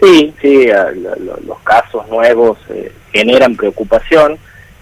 Sí, 0.00 0.34
sí, 0.40 0.68
los 1.44 1.58
casos 1.60 2.08
nuevos 2.08 2.58
eh, 2.70 2.92
generan 3.12 3.56
preocupación, 3.56 4.38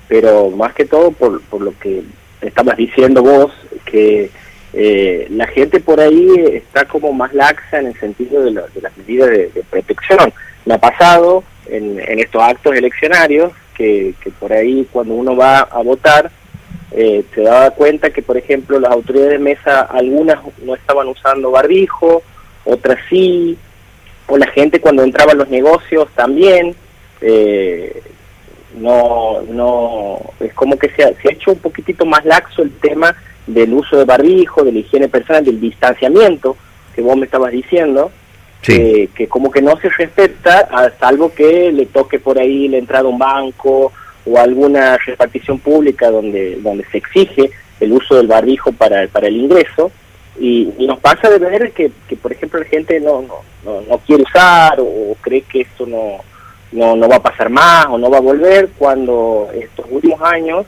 pero 0.08 0.50
más 0.50 0.72
que 0.74 0.84
todo 0.84 1.10
por, 1.10 1.40
por 1.42 1.60
lo 1.62 1.76
que 1.78 2.02
estabas 2.40 2.76
diciendo 2.76 3.22
vos, 3.22 3.52
que 3.84 4.30
eh, 4.72 5.26
la 5.30 5.46
gente 5.48 5.80
por 5.80 6.00
ahí 6.00 6.28
está 6.52 6.84
como 6.84 7.12
más 7.12 7.34
laxa 7.34 7.80
en 7.80 7.86
el 7.88 7.98
sentido 7.98 8.42
de, 8.44 8.52
las 8.52 8.96
medidas 8.96 9.30
de, 9.30 9.64
protección. 9.68 10.32
Me 10.64 10.74
ha 10.74 10.78
pasado 10.78 11.42
en, 11.66 11.98
estos 12.18 12.42
actos 12.42 12.76
eleccionarios 12.76 13.52
que, 13.74 14.14
por 14.38 14.52
ahí 14.52 14.86
cuando 14.92 15.14
uno 15.14 15.34
va 15.34 15.60
a 15.60 15.82
votar 15.82 16.30
eh, 16.92 17.24
se 17.34 17.42
daba 17.42 17.70
cuenta 17.70 18.10
que, 18.10 18.20
por 18.20 18.36
ejemplo, 18.36 18.78
las 18.78 18.90
autoridades 18.90 19.32
de 19.32 19.38
mesa, 19.38 19.82
algunas 19.82 20.38
no 20.64 20.74
estaban 20.74 21.08
usando 21.08 21.50
barbijo, 21.50 22.22
otras 22.64 22.98
sí, 23.08 23.56
o 24.30 24.38
la 24.38 24.46
gente 24.46 24.80
cuando 24.80 25.02
entraba 25.02 25.32
a 25.32 25.36
los 25.36 25.48
negocios 25.48 26.08
también. 26.14 26.74
Eh, 27.20 28.02
no, 28.78 29.42
no, 29.42 30.20
es 30.38 30.54
como 30.54 30.78
que 30.78 30.88
se 30.90 31.02
ha, 31.02 31.08
se 31.20 31.28
ha 31.28 31.32
hecho 31.32 31.52
un 31.52 31.58
poquitito 31.58 32.06
más 32.06 32.24
laxo 32.24 32.62
el 32.62 32.70
tema 32.78 33.14
del 33.46 33.74
uso 33.74 33.98
de 33.98 34.04
barbijo, 34.04 34.62
de 34.62 34.72
la 34.72 34.78
higiene 34.78 35.08
personal, 35.08 35.44
del 35.44 35.60
distanciamiento 35.60 36.56
que 36.94 37.02
vos 37.02 37.16
me 37.16 37.24
estabas 37.24 37.52
diciendo, 37.52 38.10
que 38.62 39.26
como 39.28 39.50
que 39.50 39.62
no 39.62 39.76
se 39.80 39.88
respeta, 39.88 40.68
a 40.70 40.90
salvo 40.98 41.32
que 41.34 41.72
le 41.72 41.86
toque 41.86 42.18
por 42.18 42.38
ahí 42.38 42.68
la 42.68 42.78
entrada 42.78 43.06
a 43.06 43.08
un 43.08 43.18
banco 43.18 43.92
o 44.26 44.38
alguna 44.38 44.98
repartición 44.98 45.58
pública 45.58 46.10
donde, 46.10 46.56
donde 46.60 46.84
se 46.92 46.98
exige 46.98 47.50
el 47.80 47.92
uso 47.92 48.16
del 48.16 48.26
barbijo 48.26 48.72
para, 48.72 49.06
para 49.08 49.28
el 49.28 49.36
ingreso. 49.36 49.90
Y, 50.40 50.72
nos 50.86 50.98
pasa 51.00 51.28
de 51.28 51.38
ver 51.38 51.72
que, 51.72 51.92
que, 52.08 52.16
por 52.16 52.32
ejemplo, 52.32 52.58
la 52.60 52.66
gente 52.66 52.98
no, 52.98 53.22
no, 53.62 53.80
no, 53.82 53.98
quiere 53.98 54.22
usar 54.22 54.80
o, 54.80 55.14
cree 55.20 55.42
que 55.42 55.60
esto 55.60 55.86
no, 55.86 56.20
no, 56.72 56.96
no 56.96 57.08
va 57.08 57.16
a 57.16 57.22
pasar 57.22 57.50
más 57.50 57.86
o 57.86 57.98
no 57.98 58.10
va 58.10 58.16
a 58.16 58.22
volver 58.22 58.70
cuando 58.78 59.50
estos 59.54 59.84
últimos 59.90 60.20
años 60.22 60.66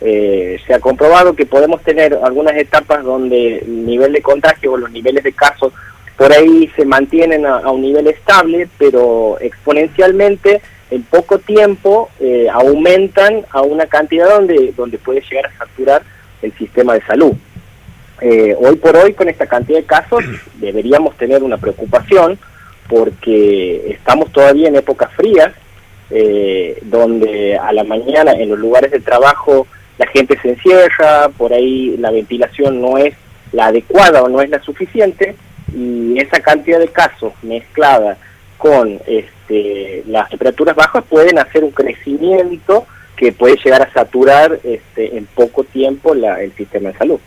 eh, 0.00 0.58
se 0.66 0.72
ha 0.72 0.80
comprobado 0.80 1.36
que 1.36 1.44
podemos 1.44 1.82
tener 1.82 2.18
algunas 2.22 2.56
etapas 2.56 3.04
donde 3.04 3.58
el 3.58 3.84
nivel 3.84 4.14
de 4.14 4.22
contagio 4.22 4.72
o 4.72 4.78
los 4.78 4.90
niveles 4.90 5.22
de 5.22 5.34
casos 5.34 5.74
por 6.16 6.32
ahí 6.32 6.70
se 6.74 6.86
mantienen 6.86 7.44
a, 7.46 7.70
un 7.70 7.82
nivel 7.82 8.06
estable, 8.06 8.68
pero 8.78 9.38
exponencialmente 9.40 10.62
en 10.90 11.02
poco 11.04 11.38
tiempo 11.38 12.10
eh, 12.20 12.46
aumentan 12.50 13.44
a 13.50 13.62
una 13.62 13.86
cantidad 13.86 14.28
donde, 14.28 14.72
donde 14.76 14.98
puede 14.98 15.22
llegar 15.22 15.46
a 15.46 15.58
saturar 15.58 16.02
el 16.42 16.52
sistema 16.58 16.94
de 16.94 17.02
salud. 17.02 17.32
Eh, 18.20 18.54
hoy 18.58 18.76
por 18.76 18.96
hoy, 18.96 19.14
con 19.14 19.28
esta 19.28 19.46
cantidad 19.46 19.78
de 19.78 19.84
casos, 19.84 20.24
deberíamos 20.60 21.16
tener 21.16 21.42
una 21.42 21.58
preocupación 21.58 22.38
porque 22.88 23.92
estamos 23.92 24.32
todavía 24.32 24.68
en 24.68 24.76
épocas 24.76 25.12
frías, 25.14 25.52
donde 26.82 27.56
a 27.56 27.72
la 27.72 27.84
mañana 27.84 28.32
en 28.32 28.48
los 28.48 28.58
lugares 28.58 28.90
de 28.90 28.98
trabajo 28.98 29.68
la 29.96 30.06
gente 30.06 30.36
se 30.40 30.48
encierra, 30.48 31.28
por 31.28 31.52
ahí 31.52 31.96
la 31.98 32.10
ventilación 32.10 32.80
no 32.80 32.98
es 32.98 33.14
la 33.52 33.66
adecuada 33.66 34.22
o 34.22 34.28
no 34.28 34.40
es 34.40 34.48
la 34.48 34.60
suficiente, 34.62 35.36
y 35.76 36.18
esa 36.18 36.40
cantidad 36.40 36.78
de 36.78 36.88
casos 36.88 37.32
mezclada 37.42 38.16
con 38.56 38.98
este, 39.06 40.02
las 40.06 40.28
temperaturas 40.28 40.74
bajas 40.74 41.04
pueden 41.08 41.38
hacer 41.38 41.64
un 41.64 41.70
crecimiento 41.70 42.86
que 43.16 43.32
puede 43.32 43.56
llegar 43.62 43.82
a 43.82 43.92
saturar 43.92 44.58
este, 44.64 45.16
en 45.16 45.26
poco 45.26 45.64
tiempo 45.64 46.14
el 46.14 46.52
sistema 46.54 46.90
de 46.90 46.98
salud. 46.98 47.20